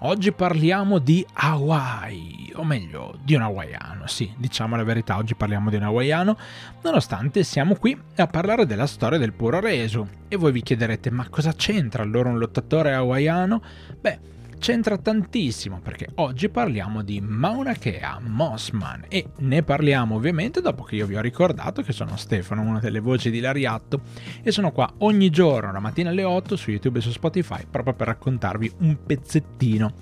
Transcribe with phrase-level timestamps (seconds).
[0.00, 5.70] Oggi parliamo di Hawaii, o meglio, di un hawaiano, sì, diciamo la verità, oggi parliamo
[5.70, 6.36] di un hawaiano,
[6.82, 10.06] nonostante siamo qui a parlare della storia del puro reso.
[10.28, 13.62] E voi vi chiederete, ma cosa c'entra allora un lottatore hawaiano?
[13.98, 14.18] Beh,
[14.66, 20.96] c'entra tantissimo perché oggi parliamo di Mauna Kea Mossman e ne parliamo ovviamente dopo che
[20.96, 24.00] io vi ho ricordato che sono Stefano, una delle voci di Lariatto
[24.42, 27.94] e sono qua ogni giorno la mattina alle 8 su YouTube e su Spotify proprio
[27.94, 29.92] per raccontarvi un pezzettino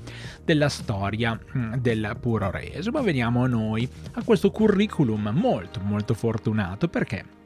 [0.42, 2.90] della storia mm, del puro reso.
[2.90, 7.42] Ma veniamo a noi, a questo curriculum molto molto fortunato perché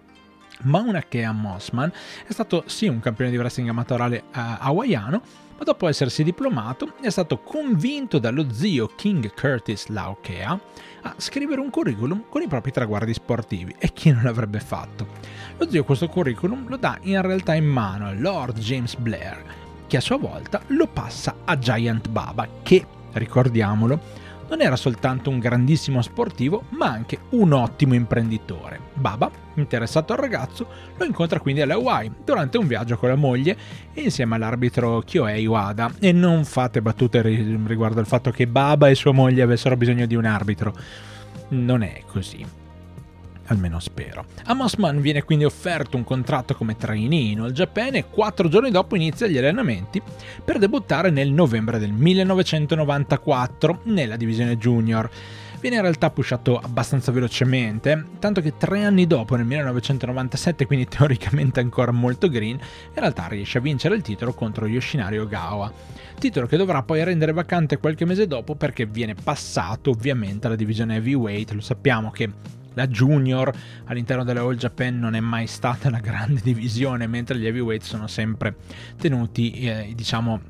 [0.62, 1.92] Mauna Kea Mossman
[2.26, 5.22] è stato sì un campione di wrestling amatoriale uh, hawaiano
[5.58, 10.60] ma dopo essersi diplomato è stato convinto dallo zio King Curtis Laukea
[11.02, 15.06] a scrivere un curriculum con i propri traguardi sportivi e chi non l'avrebbe fatto.
[15.56, 19.42] Lo zio questo curriculum lo dà in realtà in mano a Lord James Blair,
[19.88, 24.00] che a sua volta lo passa a Giant Baba, che, ricordiamolo,
[24.48, 28.80] non era soltanto un grandissimo sportivo, ma anche un ottimo imprenditore.
[28.94, 33.56] Baba, interessato al ragazzo, lo incontra quindi alle Hawaii durante un viaggio con la moglie
[33.92, 35.92] e insieme all'arbitro Kyohei Wada.
[35.98, 40.14] E non fate battute riguardo al fatto che Baba e sua moglie avessero bisogno di
[40.14, 40.74] un arbitro.
[41.48, 42.66] Non è così
[43.48, 44.24] almeno spero.
[44.44, 48.70] A Mossman viene quindi offerto un contratto come trainee in All Japan e quattro giorni
[48.70, 50.00] dopo inizia gli allenamenti
[50.44, 55.10] per debuttare nel novembre del 1994 nella divisione junior.
[55.60, 61.58] Viene in realtà pushato abbastanza velocemente, tanto che tre anni dopo, nel 1997, quindi teoricamente
[61.58, 65.72] ancora molto green, in realtà riesce a vincere il titolo contro Yoshinari Ogawa.
[66.16, 70.94] Titolo che dovrà poi rendere vacante qualche mese dopo perché viene passato ovviamente alla divisione
[70.94, 71.50] heavyweight.
[71.50, 72.30] Lo sappiamo che
[72.78, 73.52] la junior
[73.86, 78.06] all'interno della All Japan non è mai stata una grande divisione, mentre gli heavyweight sono
[78.06, 78.54] sempre
[78.96, 80.40] tenuti, eh, diciamo,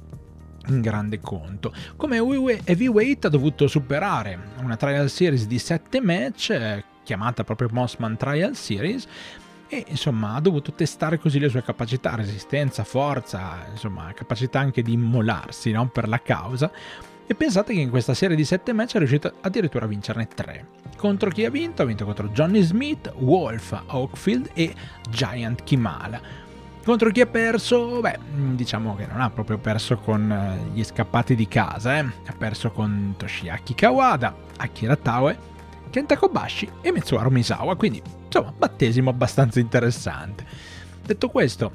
[0.67, 1.73] in grande conto.
[1.97, 8.19] Come heavyweight ha dovuto superare una trial series di 7 match, eh, chiamata proprio Mossman
[8.19, 9.07] Trial Series,
[9.71, 14.93] e insomma ha dovuto testare così le sue capacità, resistenza, forza, insomma capacità anche di
[14.93, 15.89] immolarsi no?
[15.89, 16.71] per la causa
[17.31, 20.67] e pensate che in questa serie di 7 match è riuscito addirittura a vincerne 3.
[20.97, 21.83] Contro chi ha vinto?
[21.83, 24.75] Ha vinto contro Johnny Smith, Wolf Oakfield e
[25.11, 26.19] Giant Kimala.
[26.83, 28.01] Contro chi ha perso?
[28.01, 28.19] Beh,
[28.55, 32.01] diciamo che non ha proprio perso con eh, gli scappati di casa, eh.
[32.01, 35.39] ha perso con Toshiaki Kawada, Akira Taue,
[35.91, 40.47] Kenta Kobashi e Mitsuharu Misawa, quindi insomma battesimo abbastanza interessante.
[41.05, 41.73] Detto questo,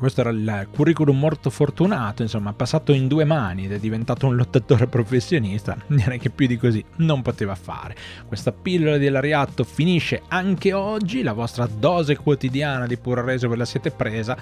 [0.00, 4.34] questo era il curriculum molto fortunato, insomma, passato in due mani ed è diventato un
[4.34, 7.94] lottatore professionista, direi che più di così non poteva fare.
[8.26, 13.56] Questa pillola di Lariatto finisce anche oggi, la vostra dose quotidiana di puro reso ve
[13.56, 14.36] la siete presa,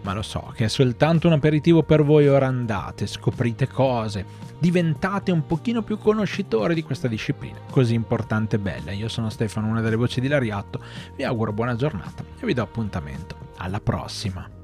[0.00, 4.24] ma lo so che è soltanto un aperitivo per voi, ora andate, scoprite cose,
[4.58, 8.92] diventate un pochino più conoscitori di questa disciplina così importante e bella.
[8.92, 10.80] Io sono Stefano, una delle voci di Lariatto,
[11.16, 14.61] vi auguro buona giornata e vi do appuntamento alla prossima.